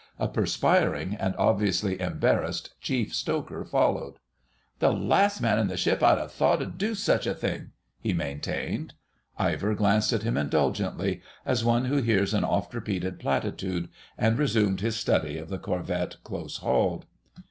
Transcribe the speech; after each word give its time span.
A 0.17 0.27
perspiring 0.27 1.13
and 1.13 1.35
obviously 1.35 2.01
embarrassed 2.01 2.71
Chief 2.81 3.13
Stoker 3.13 3.63
followed. 3.63 4.15
"The 4.79 4.91
last 4.91 5.41
man 5.43 5.59
in 5.59 5.67
the 5.67 5.77
ship 5.77 6.01
I'd 6.01 6.17
'a' 6.17 6.27
thought 6.27 6.59
'ud 6.59 6.79
do 6.79 6.95
such 6.95 7.27
a 7.27 7.35
thing," 7.35 7.69
he 7.99 8.11
maintained. 8.11 8.95
Ivor 9.37 9.75
glanced 9.75 10.11
at 10.11 10.23
him 10.23 10.37
indulgently, 10.37 11.21
as 11.45 11.63
one 11.63 11.85
who 11.85 11.97
hears 12.01 12.33
an 12.33 12.43
oft 12.43 12.73
repeated 12.73 13.19
platitude, 13.19 13.89
and 14.17 14.39
resumed 14.39 14.81
his 14.81 14.95
study 14.95 15.37
of 15.37 15.49
the 15.49 15.59
corvette 15.59 16.15
close 16.23 16.57
hauled. 16.57 17.05